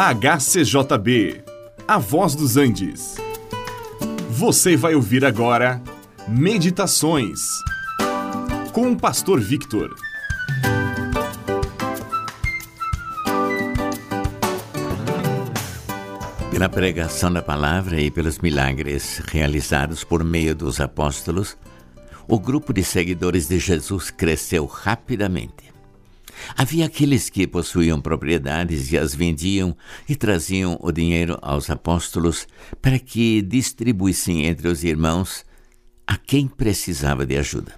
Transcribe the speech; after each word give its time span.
HCJB, 0.00 1.42
A 1.88 1.98
Voz 1.98 2.36
dos 2.36 2.56
Andes. 2.56 3.16
Você 4.30 4.76
vai 4.76 4.94
ouvir 4.94 5.24
agora 5.24 5.82
Meditações 6.28 7.40
com 8.72 8.92
o 8.92 8.96
Pastor 8.96 9.40
Victor. 9.40 9.92
Pela 16.52 16.68
pregação 16.68 17.32
da 17.32 17.42
palavra 17.42 18.00
e 18.00 18.08
pelos 18.08 18.38
milagres 18.38 19.20
realizados 19.26 20.04
por 20.04 20.22
meio 20.22 20.54
dos 20.54 20.80
apóstolos, 20.80 21.58
o 22.28 22.38
grupo 22.38 22.72
de 22.72 22.84
seguidores 22.84 23.48
de 23.48 23.58
Jesus 23.58 24.12
cresceu 24.12 24.64
rapidamente. 24.64 25.77
Havia 26.56 26.86
aqueles 26.86 27.28
que 27.30 27.46
possuíam 27.46 28.00
propriedades 28.00 28.90
e 28.92 28.98
as 28.98 29.14
vendiam 29.14 29.76
e 30.08 30.16
traziam 30.16 30.78
o 30.80 30.90
dinheiro 30.92 31.38
aos 31.42 31.70
apóstolos 31.70 32.46
para 32.80 32.98
que 32.98 33.42
distribuíssem 33.42 34.46
entre 34.46 34.68
os 34.68 34.84
irmãos 34.84 35.44
a 36.06 36.16
quem 36.16 36.48
precisava 36.48 37.26
de 37.26 37.36
ajuda. 37.36 37.74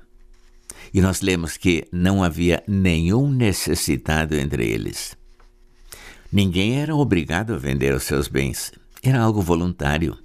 E 0.92 1.00
nós 1.00 1.20
lemos 1.20 1.56
que 1.56 1.84
não 1.92 2.22
havia 2.22 2.62
nenhum 2.66 3.30
necessitado 3.30 4.34
entre 4.34 4.68
eles. 4.68 5.16
Ninguém 6.32 6.80
era 6.80 6.94
obrigado 6.94 7.54
a 7.54 7.58
vender 7.58 7.94
os 7.94 8.04
seus 8.04 8.28
bens, 8.28 8.72
era 9.02 9.20
algo 9.20 9.42
voluntário. 9.42 10.16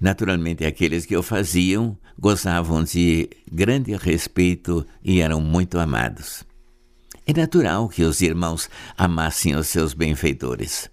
Naturalmente, 0.00 0.64
aqueles 0.64 1.04
que 1.04 1.16
o 1.16 1.22
faziam 1.22 1.96
gozavam 2.18 2.82
de 2.82 3.28
grande 3.50 3.94
respeito 3.96 4.86
e 5.04 5.20
eram 5.20 5.40
muito 5.40 5.78
amados. 5.78 6.44
É 7.28 7.32
natural 7.32 7.88
que 7.88 8.04
os 8.04 8.20
irmãos 8.20 8.70
amassem 8.96 9.56
os 9.56 9.66
seus 9.66 9.92
benfeitores. 9.94 10.88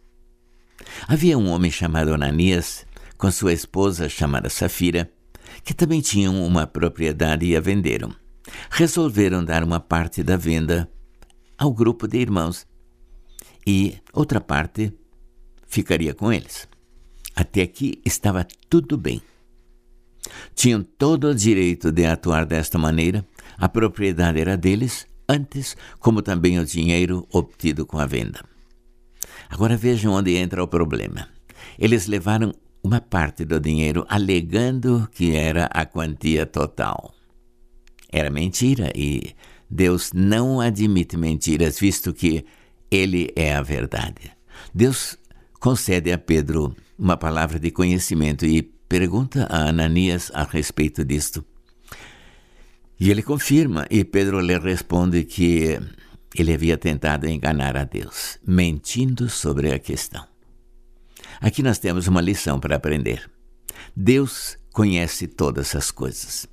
Havia 1.07 1.37
um 1.37 1.47
homem 1.47 1.69
chamado 1.69 2.11
Ananias, 2.11 2.87
com 3.19 3.29
sua 3.29 3.53
esposa 3.53 4.09
chamada 4.09 4.49
Safira, 4.49 5.11
que 5.63 5.75
também 5.75 6.01
tinham 6.01 6.43
uma 6.43 6.65
propriedade 6.65 7.45
e 7.45 7.55
a 7.55 7.59
venderam. 7.59 8.11
Resolveram 8.71 9.45
dar 9.45 9.63
uma 9.63 9.79
parte 9.79 10.23
da 10.23 10.35
venda 10.35 10.89
ao 11.55 11.71
grupo 11.71 12.07
de 12.07 12.17
irmãos 12.17 12.65
e 13.65 13.99
outra 14.11 14.41
parte 14.41 14.91
ficaria 15.67 16.15
com 16.15 16.33
eles. 16.33 16.67
Até 17.35 17.61
aqui 17.61 18.01
estava 18.03 18.43
tudo 18.67 18.97
bem. 18.97 19.21
Tinham 20.55 20.81
todo 20.81 21.27
o 21.27 21.35
direito 21.35 21.91
de 21.91 22.07
atuar 22.07 22.43
desta 22.43 22.79
maneira, 22.79 23.23
a 23.55 23.69
propriedade 23.69 24.41
era 24.41 24.57
deles 24.57 25.05
antes, 25.27 25.75
como 25.99 26.21
também 26.21 26.59
o 26.59 26.65
dinheiro 26.65 27.27
obtido 27.31 27.85
com 27.85 27.99
a 27.99 28.05
venda. 28.05 28.43
Agora 29.49 29.77
vejam 29.77 30.13
onde 30.13 30.35
entra 30.35 30.63
o 30.63 30.67
problema. 30.67 31.29
Eles 31.77 32.07
levaram 32.07 32.53
uma 32.83 32.99
parte 32.99 33.45
do 33.45 33.59
dinheiro 33.59 34.05
alegando 34.09 35.07
que 35.11 35.35
era 35.35 35.65
a 35.65 35.85
quantia 35.85 36.45
total. 36.45 37.13
Era 38.11 38.29
mentira 38.29 38.91
e 38.95 39.33
Deus 39.69 40.11
não 40.13 40.59
admite 40.59 41.17
mentiras, 41.17 41.79
visto 41.79 42.13
que 42.13 42.45
Ele 42.91 43.31
é 43.35 43.55
a 43.55 43.61
verdade. 43.61 44.31
Deus 44.73 45.17
concede 45.59 46.11
a 46.11 46.17
Pedro 46.17 46.75
uma 46.97 47.17
palavra 47.17 47.59
de 47.59 47.71
conhecimento 47.71 48.45
e 48.45 48.61
pergunta 48.61 49.47
a 49.49 49.69
Ananias 49.69 50.29
a 50.33 50.43
respeito 50.43 51.03
disto. 51.03 51.43
E 52.99 53.09
ele 53.09 53.23
confirma, 53.23 53.85
e 53.89 54.03
Pedro 54.03 54.39
lhe 54.39 54.57
responde 54.57 55.23
que 55.23 55.79
ele 56.35 56.53
havia 56.53 56.77
tentado 56.77 57.27
enganar 57.27 57.75
a 57.77 57.83
Deus, 57.83 58.39
mentindo 58.45 59.29
sobre 59.29 59.71
a 59.71 59.79
questão. 59.79 60.25
Aqui 61.41 61.61
nós 61.61 61.77
temos 61.77 62.07
uma 62.07 62.21
lição 62.21 62.59
para 62.59 62.75
aprender. 62.75 63.29
Deus 63.95 64.57
conhece 64.71 65.27
todas 65.27 65.75
as 65.75 65.91
coisas. 65.91 66.47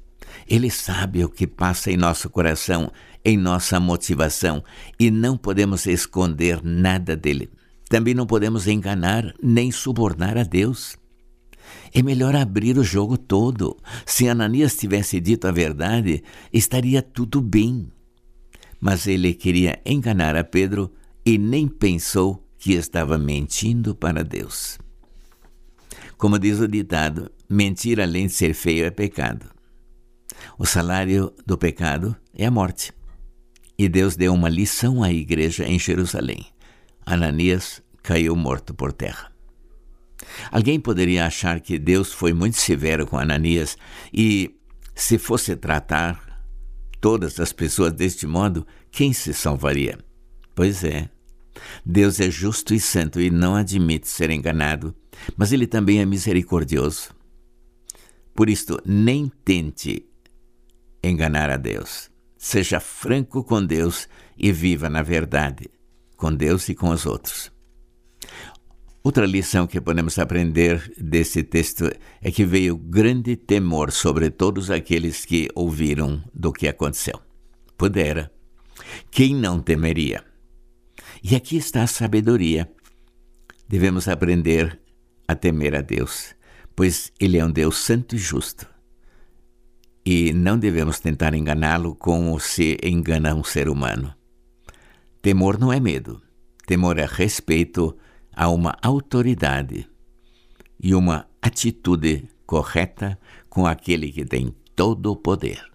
Ele 0.49 0.71
sabe 0.71 1.25
o 1.25 1.29
que 1.29 1.47
passa 1.47 1.91
em 1.91 1.97
nosso 1.97 2.29
coração, 2.29 2.91
em 3.25 3.37
nossa 3.37 3.79
motivação, 3.79 4.63
e 4.99 5.11
não 5.11 5.37
podemos 5.37 5.87
esconder 5.87 6.61
nada 6.63 7.17
dele. 7.17 7.51
Também 7.89 8.15
não 8.15 8.27
podemos 8.27 8.67
enganar 8.67 9.35
nem 9.43 9.71
subornar 9.71 10.37
a 10.37 10.43
Deus. 10.43 10.97
É 11.93 12.03
melhor 12.03 12.35
abrir 12.37 12.79
o 12.79 12.85
jogo 12.85 13.17
todo. 13.17 13.77
Se 14.07 14.29
Ananias 14.29 14.77
tivesse 14.77 15.21
dito 15.21 15.47
a 15.47 15.53
verdade, 15.53 16.23
estaria 16.53 17.03
tudo 17.03 17.41
bem. 17.41 17.91
Mas 18.81 19.07
ele 19.07 19.35
queria 19.35 19.81
enganar 19.85 20.37
a 20.37 20.45
Pedro 20.45 20.93
e 21.25 21.37
nem 21.37 21.69
pensou 21.69 22.47
que 22.59 22.73
estava 22.73 23.19
mentindo 23.19 23.95
para 23.95 24.23
Deus. 24.23 24.79
Como 26.17 26.39
diz 26.39 26.61
o 26.61 26.69
ditado, 26.69 27.31
mentir 27.49 28.01
além 28.01 28.27
de 28.27 28.35
ser 28.35 28.55
feio 28.55 28.85
é 28.85 28.91
pecado. 28.91 29.47
O 30.59 30.67
salário 30.67 31.33
do 31.47 31.57
pecado 31.57 32.15
é 32.35 32.47
a 32.47 32.51
morte. 32.51 32.93
E 33.79 33.89
Deus 33.89 34.17
deu 34.17 34.35
uma 34.35 34.49
lição 34.49 35.03
à 35.03 35.11
igreja 35.11 35.67
em 35.67 35.79
Jerusalém. 35.79 36.47
Ananias 37.05 37.83
caiu 38.03 38.37
morto 38.37 38.75
por 38.75 38.93
terra. 38.93 39.33
Alguém 40.51 40.79
poderia 40.79 41.27
achar 41.27 41.61
que 41.61 41.79
Deus 41.79 42.13
foi 42.13 42.33
muito 42.33 42.57
severo 42.57 43.07
com 43.07 43.19
Ananias 43.19 43.77
e, 44.13 44.55
se 44.95 45.19
fosse 45.19 45.57
tratar 45.57 46.31
todas 47.01 47.41
as 47.41 47.53
pessoas 47.53 47.93
deste 47.93 48.27
modo, 48.27 48.67
quem 48.91 49.13
se 49.13 49.33
salvaria? 49.33 49.99
Pois 50.55 50.85
é. 50.85 51.09
Deus 51.85 52.21
é 52.21 52.31
justo 52.31 52.75
e 52.75 52.81
santo 52.81 53.21
e 53.21 53.31
não 53.31 53.55
admite 53.55 54.09
ser 54.09 54.31
enganado, 54.31 54.95
mas 55.37 55.53
ele 55.53 55.67
também 55.67 56.01
é 56.01 56.07
misericordioso. 56.07 57.15
Por 58.35 58.49
isto, 58.49 58.81
nem 58.85 59.31
tente 59.45 60.07
enganar 61.03 61.51
a 61.51 61.57
Deus. 61.57 62.11
Seja 62.39 62.81
franco 62.81 63.45
com 63.45 63.65
Deus 63.65 64.09
e 64.37 64.53
viva 64.53 64.89
na 64.89 65.03
verdade, 65.03 65.69
com 66.17 66.35
Deus 66.35 66.69
e 66.69 66.75
com 66.75 66.91
os 66.91 67.05
outros. 67.05 67.53
Outra 69.11 69.27
lição 69.27 69.67
que 69.67 69.81
podemos 69.81 70.21
aprender 70.21 70.95
desse 70.97 71.43
texto 71.43 71.91
é 72.23 72.31
que 72.31 72.45
veio 72.45 72.77
grande 72.77 73.35
temor 73.35 73.91
sobre 73.91 74.31
todos 74.31 74.71
aqueles 74.71 75.25
que 75.25 75.49
ouviram 75.53 76.23
do 76.33 76.53
que 76.53 76.69
aconteceu. 76.69 77.21
Pudera. 77.77 78.31
Quem 79.11 79.35
não 79.35 79.59
temeria? 79.59 80.23
E 81.25 81.35
aqui 81.35 81.57
está 81.57 81.83
a 81.83 81.89
sabedoria. 81.89 82.71
Devemos 83.69 84.07
aprender 84.07 84.79
a 85.27 85.35
temer 85.35 85.75
a 85.75 85.81
Deus, 85.81 86.37
pois 86.77 87.13
Ele 87.19 87.37
é 87.37 87.45
um 87.45 87.51
Deus 87.51 87.79
santo 87.79 88.15
e 88.15 88.19
justo. 88.19 88.65
E 90.07 90.33
não 90.33 90.57
devemos 90.57 91.01
tentar 91.01 91.35
enganá-lo 91.35 91.97
como 91.97 92.39
se 92.39 92.79
engana 92.81 93.35
um 93.35 93.43
ser 93.43 93.69
humano. 93.69 94.15
Temor 95.21 95.59
não 95.59 95.73
é 95.73 95.81
medo, 95.81 96.23
temor 96.65 96.97
é 96.97 97.09
respeito 97.11 97.99
a 98.41 98.49
uma 98.49 98.75
autoridade 98.81 99.87
e 100.83 100.95
uma 100.95 101.29
atitude 101.43 102.27
correta 102.47 103.21
com 103.51 103.67
aquele 103.67 104.11
que 104.11 104.25
tem 104.25 104.57
todo 104.75 105.13
o 105.13 105.17
poder. 105.17 105.70